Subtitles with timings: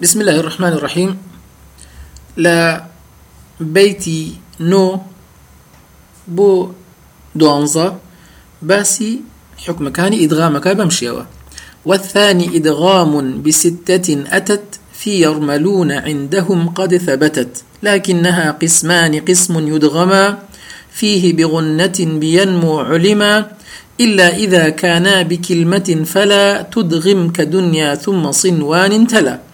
[0.00, 1.10] بسم الله الرحمن الرحيم
[2.36, 2.84] لا
[3.60, 5.00] بيتي نو
[6.28, 6.72] بو
[7.34, 7.98] دوانزا
[8.62, 9.20] باسي
[9.66, 11.26] حكم كان إدغامك بمشيوة
[11.84, 20.38] والثاني إدغام بستة أتت في يرملون عندهم قد ثبتت لكنها قسمان قسم يدغما
[20.92, 23.46] فيه بغنة بينمو علما
[24.00, 29.49] إلا إذا كانا بكلمة فلا تدغم كدنيا ثم صنوان تلا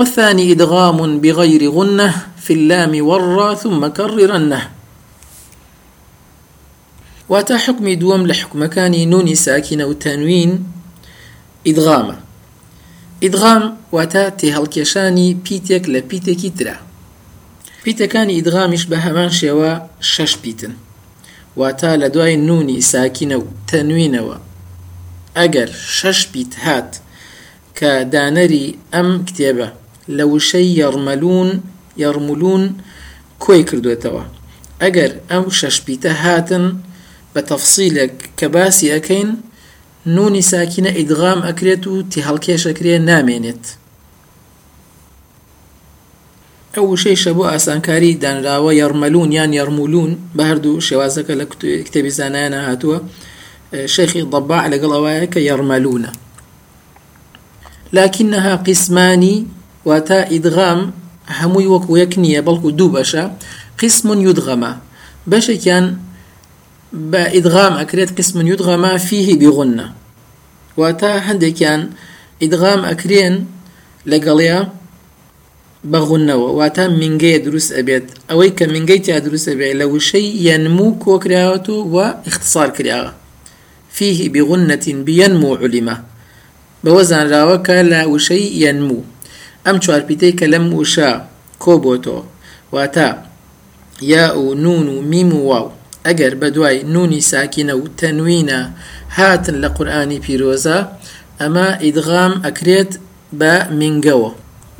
[0.00, 4.70] والثاني إدغام بغير غنة في اللام ور ثم كررنة.
[7.28, 10.64] واتا حكم دوم لحكم كان نون ساكنة وتنوين
[11.66, 12.20] إدغام.
[13.24, 16.76] إدغام واتا تهلكشاني بيتك لبيتك ترا
[17.84, 19.72] پیتەکانی ئیدغامیش بە هەمان شێوە
[20.12, 20.74] شەش پیتن
[21.56, 23.46] واتە لە دوای نونی ساکینە و.
[23.68, 24.36] تەنوینەوە
[25.38, 26.90] ئەگەر شەش پیت هات
[28.14, 29.68] دانەری ئەم کتێبە
[30.16, 31.50] لە وشەی یەڕمەلوون
[32.02, 32.62] یەڕمولون
[33.44, 34.24] کۆی کردوێتەوە.
[34.82, 36.64] ئەگەر ئەم شەشپیتە هاتن
[37.32, 39.30] بە تەفسیلێک کە باسی ئەەکەین
[40.14, 43.64] نونی ساکینە ئیدغام ئەکرێت و تی هەڵکێشەکرێ نامێنێت.
[46.74, 51.44] ئەو وشەیشە بۆ ئاسانکاری دانراوە یارمەلوون یان یارمولون بە هەردوو شێوازەکە لە
[51.86, 52.98] کتێبی زانایانە هاتووە
[53.94, 56.12] شيخي ضباع لەگەڵ ئەوەیە کە یارمەلوونە
[57.92, 59.36] لكنها قسمانی
[59.88, 60.80] واتا ئیدغام
[61.38, 63.24] هەمووی وەکو یەک نییە بەڵکو دوو بەشە.
[63.80, 64.72] قسم یودغەمە.
[65.30, 65.86] بەشێکیان
[67.10, 69.86] بە ئیدغام ئەکرێت قسم یودغەمە فيه بغنە
[70.80, 71.80] واتا هەندێکیان
[72.42, 73.34] ئیدغام ئەکرێن
[74.10, 74.60] لەگەڵیا
[75.92, 78.06] بەغونەوە واتە منگەیە دروست ئەبێت.
[78.30, 81.96] ئەوەی کە منگەی تا دروست ئەبێت لە وشەی یەنموو کۆکراوەت و
[82.30, 83.12] اختصار کراوە
[83.96, 85.96] فيه بغنة بينمو علمة
[86.84, 89.00] بوزن راوكا لا وشي ينمو
[89.66, 91.10] ئەم چوارپیتەی کە لەم وشە
[91.62, 92.22] کۆبۆتەوە
[92.74, 93.08] واتە
[94.12, 95.68] یا و نون و میم و واو.
[96.06, 98.60] ئەگەر بە دوای نونی ساکینە و تەنوینە
[99.16, 100.78] هاتن لە قورآانی پیرۆزە
[101.40, 102.92] ئەمە ئیدغام ئەکرێت
[103.40, 104.30] بە منگەوە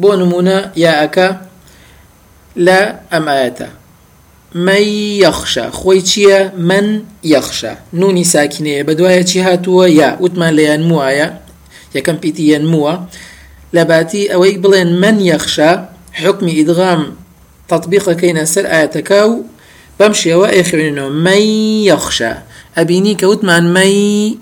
[0.00, 1.28] بۆ نمونە یاەکە
[2.66, 2.80] لە
[3.12, 3.68] ئەم ئاەتە.
[4.66, 4.84] من
[5.24, 5.66] یەخشە.
[5.80, 6.86] خۆی چییە؟ من
[7.34, 7.72] یەخشە.
[8.00, 8.82] نونی ساکینەیە.
[8.88, 11.28] بە دوایە چی هاتووە؟ یا وتمان لە یانموایە
[11.96, 12.94] یەکەم پیتی یەنمووە
[13.72, 15.70] لباتي أوي بلين من يخشى
[16.12, 17.14] حكم إدغام
[17.68, 19.44] تطبيق كينا سر آياتكاو
[20.00, 21.42] بمشي وإخوانه من
[21.90, 22.30] يخشى.
[22.78, 24.38] أبيني كوتمان مي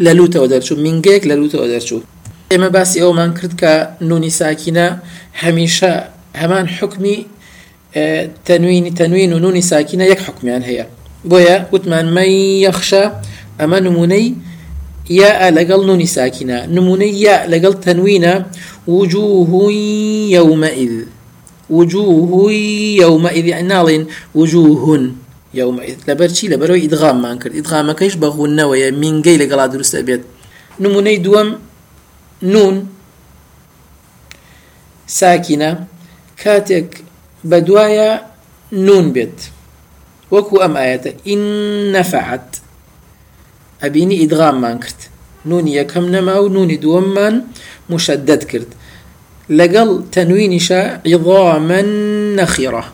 [0.00, 2.00] للوتا ودرشو من جيك للوتا ودرشو
[2.52, 3.60] إما باسي أو من كرد
[4.00, 4.98] كنوني ساكنة
[5.42, 6.04] هميشة
[6.36, 7.26] همان حكمي
[7.96, 10.86] آه تنوين تنوين ونوني ساكنة يك حكمي عن هي.
[11.24, 12.28] بويا وتمان من
[12.66, 13.10] يخشى.
[13.60, 14.34] أما نموني
[15.10, 18.44] ياء لقل نون ساكنة نموني ياء لقل تنوين
[18.86, 19.72] وجوه
[20.32, 20.94] يومئذ
[21.70, 22.52] وجوه
[23.02, 25.12] يومئذ يعني نالين وجوه
[25.54, 25.96] يومئذ.
[26.08, 27.50] ما أنكر.
[27.50, 30.22] إدغام كيش بغون ويا من جاي لقل درست أبيت
[30.80, 31.58] نموني دوم
[32.42, 32.88] نون.
[35.06, 35.84] ساكنة.
[36.36, 37.04] كاتك
[37.44, 38.26] بدوايا
[38.72, 39.40] نون بيت.
[40.30, 42.56] وكو أم آيات إن نفعت.
[43.82, 45.00] ئەبینی ئیدغاممان کرد
[45.48, 47.34] نونی یەکەم نەما و نونی دووەممان
[47.92, 48.70] مشدد کرد
[49.58, 51.80] لەگەڵ تەنوینیشە عیضامە
[52.38, 52.84] نەخیڕە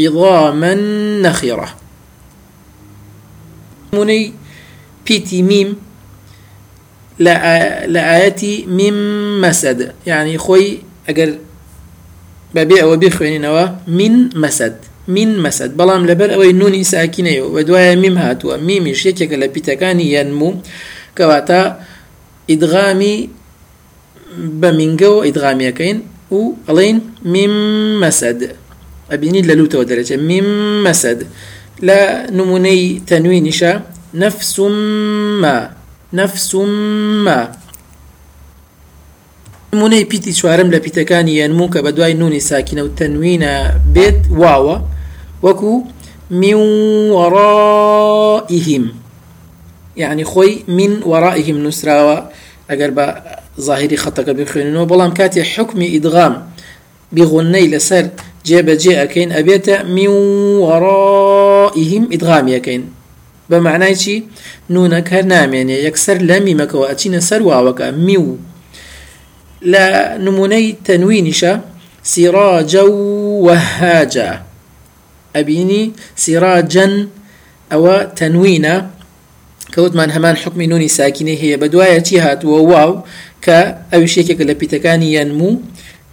[0.00, 0.72] عیضامە
[1.24, 1.68] نەخیڕە
[3.94, 4.24] مونەی
[5.04, 5.70] پیتی میم
[7.94, 8.98] لە ئاەتی میم
[9.42, 9.78] مەسەد
[10.10, 10.68] یعنی خۆی
[11.06, 11.30] ئەگەر
[12.54, 13.64] بەبێ ئەوە بخوێنینەوە
[13.98, 14.76] من مەسەد
[15.08, 15.70] من مەسەد.
[15.78, 18.56] بەڵام لەبەر ئەوەی نونی ساکینەیە و دوایە میم هاتووە.
[18.66, 20.58] میمیش یەکێکە لە پیتەکانی یەنموو
[21.16, 21.60] کەواتە
[22.50, 23.16] ئیدغامی
[24.60, 25.98] بە منگەوە ئیدغامیەکەین
[26.36, 26.98] و ئەڵین
[27.32, 27.54] میم
[28.02, 28.38] مەسەد.
[29.10, 30.20] ئەبینیت لە لوتەوە دەرەچێت.
[30.30, 30.48] میم
[30.86, 31.20] مەسەد.
[31.88, 32.00] لە
[32.38, 33.72] نمونەی تەنوینیشە
[34.22, 35.56] نەفسممە
[36.18, 37.38] نەفسممە
[39.72, 43.54] نمونەی پیتی چوارم لە پیتەکانی یەنموو کە بە دوای نونی ساکینە و تەنوینە
[43.94, 44.76] بێت واوە
[45.42, 45.84] وكو
[46.30, 46.54] من
[47.10, 48.84] ورائهم.
[49.96, 51.00] يعني خوي من
[51.66, 52.28] نسراوة
[52.70, 53.14] أجر
[53.60, 56.42] ظاهري خطك بخينو بلام كاتي حكم إدغام.
[57.12, 58.08] بغني لسر
[58.44, 60.06] جيب جي أكين أبيت من
[60.66, 62.88] ورائهم إدغام يكين
[63.50, 64.22] بمعنى شي
[64.70, 66.18] نونك هرنام يعني يكسر
[69.62, 71.60] لا نموني تنوينشا
[72.02, 74.42] سراجا وهاجا.
[75.36, 77.08] أبيني سراجا
[77.72, 78.90] أو تنوينا.
[79.74, 83.04] كوتمان همان حكم نوني ساكنة هي بدواية هات وواو
[83.42, 85.60] كأو شيكك لبيتكاني ينمو.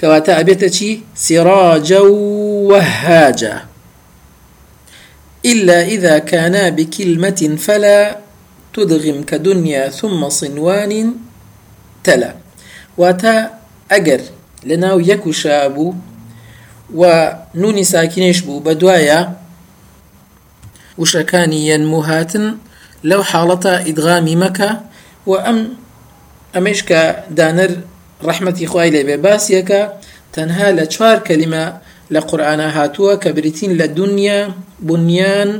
[0.00, 2.00] كواتا أبيتشي سراجا
[2.70, 3.62] وهاجا.
[5.46, 8.18] إلا إذا كانا بكلمة فلا
[8.74, 11.12] تدغم كدنيا ثم صنوان
[12.04, 12.39] تلا.
[12.98, 13.34] واتە
[13.90, 14.22] ئەگەر
[14.68, 15.94] لە ناو یەک و شابوو
[17.00, 17.02] و
[17.54, 19.20] نونی ساکینش بوو بە دوایە
[20.98, 22.46] وشەکانی یەنمو هاتن
[23.10, 24.70] لەو حاڵەتە ئیدغامی مەکە
[25.26, 25.58] و ئەم
[26.54, 27.02] ئەمەش کە
[27.38, 27.72] دانەر
[28.26, 29.82] ڕەحمەتی خوای لێ بێ باسیەکە
[30.34, 31.64] تەنها لە چوار کەلیمە
[32.14, 34.40] لە قورآە هاتووە کە بریتین لە دنیا
[34.88, 35.50] بنیان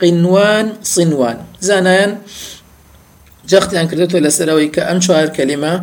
[0.00, 1.38] قینوان سینوان.
[1.68, 2.12] زانایان
[3.50, 5.74] جەختیان کردێتەوە لەسەرەوەی کە ئەم چوار کەلیمە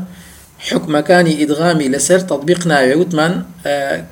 [0.69, 3.33] حکمەکانی ئیدغامی لەسەر تطبیق ناوێ وتمان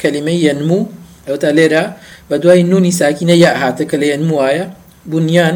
[0.02, 0.90] کەلیمەی یەنموو
[1.28, 1.84] ئەوتا لێرە
[2.30, 4.66] بە دوای نونی ساکینە یا هاتە کە لە یەنمو وایە
[5.12, 5.56] بنیان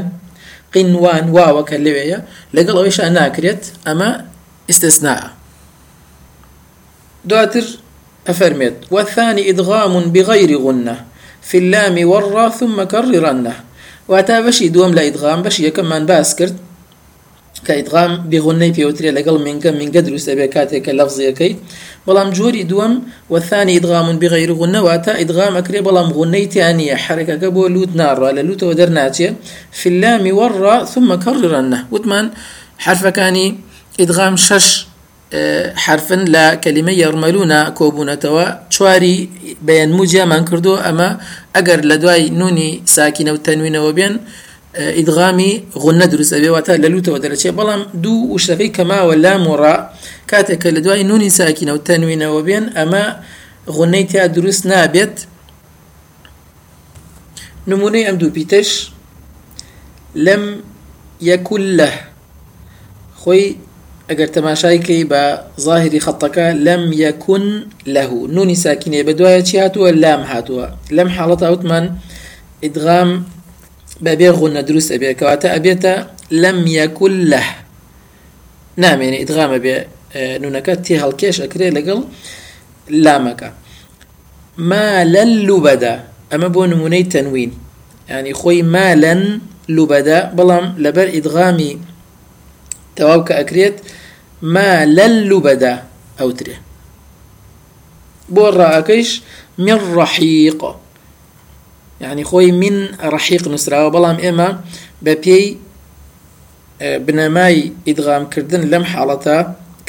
[0.73, 2.19] قینوان واوەکە لەوەیە
[2.55, 4.09] لەگەڵ ئەوەیشان ناکرێت ئەمە
[4.71, 5.23] استثناء.
[7.29, 7.65] دواتر
[8.31, 10.95] أفرمت والثاني إدغام بغير غنة
[11.49, 13.53] في اللام والرا ثم كررنة.
[14.07, 16.55] واتا بشي دوم لا إدغام بشي كمان باسكرت
[17.67, 21.55] كإدغام بغني بيوتري لقل من كم من قدر سبيكاتك لفظي كي
[22.07, 26.95] بلام جوري دوم والثاني إدغام بغير غنة واتا إدغام أكري بلام غني تانية.
[26.95, 29.35] حركة كبو لوت نار لوت ودرناتية
[29.71, 32.29] في اللام والرا ثم كررنه وتمان
[32.77, 33.55] حرف كاني
[33.99, 34.95] إدغام شش
[35.75, 39.15] حرفن لە کەلیمە یارمەلوونە کۆبوونەتەوە چواری
[39.67, 41.09] بەیانمو جیامان کردو ئەمە
[41.55, 44.13] ئەگەر لە دوای نونی ساکینە و تەنوینەوە بێن
[44.79, 49.75] ئیدغامی غونە دروست ئەبێواتە لە لوتەوە دەرەچێت بەڵام دوو وشتەکەی کەماوە لا مۆڕا
[50.31, 53.05] کاتێکە لە دوای نونی ساکینە و تەنوینەوە بێن ئەمە
[53.75, 55.15] غونەی تیا دروست نابێت
[57.67, 58.69] نمونەی ئەم دوو پیتش
[60.25, 60.43] لەم
[61.21, 61.89] یەکول لە
[63.21, 63.45] خۆی
[64.09, 65.23] ئەگەر تەماشایکەی بە
[65.65, 67.45] ظاهری خەتەکە لەم یەکون
[67.95, 69.41] لەه نونی ساکینێ بەدوایە
[70.03, 70.67] لام هاتووە
[70.97, 71.85] لەم حاڵەت ئەوتمان
[72.63, 73.09] ئیدغام
[74.03, 75.93] بەبێ غونە دروست ئەبێ کەواتە ئەبێتە
[76.41, 77.43] لەم یەکول لە
[78.83, 79.75] نامێنێ ئیدغامە بێ
[80.43, 81.99] نونەکە تێ هەڵکێش ئەکرێ لەگەڵ
[83.03, 83.49] لامەکە.
[84.69, 85.95] ما لەن لوبەدا
[86.31, 87.51] ئەمە بۆ نمونەی تەنوین.
[88.09, 89.21] ینی خۆی مالەن
[89.75, 91.73] لوبەدا بەڵام لەبەر ئیدغامی
[92.95, 93.75] تەواو کە ئەکرێت
[94.53, 95.73] ما لەل و بەدا
[96.19, 96.55] ئەوترێ.
[98.35, 99.09] بۆ ڕائەکەیش
[99.65, 100.61] من ڕەحیق
[102.05, 102.75] يعني خۆی من
[103.13, 104.49] ڕەحیق نووسراوە بەڵام ئێمە
[105.05, 105.45] بە پێی
[107.05, 107.57] بنەمای
[107.87, 109.37] ئیدغامکردن لەم حاڵەتە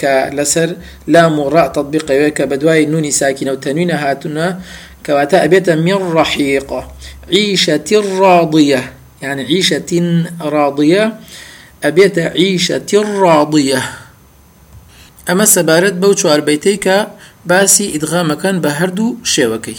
[0.00, 0.70] کە لەسەر
[1.12, 4.48] لام و ڕە تطبیقەوەی کە بە دوای نونی ساکینە و تەنوینە هاتوونە
[5.04, 6.70] کەواتە ئەبێتە من ڕەحیق
[7.32, 7.90] عيشة
[8.22, 8.82] راضية.
[9.22, 9.90] يعني عيشة
[10.40, 11.04] راضية.
[13.22, 13.80] ڕاضیە
[15.28, 16.96] ئەمە سەبارەت بەو چواربەیتەی کە
[17.50, 19.78] باسی ئیدغامەکەن بە هەردوو شێوەکەی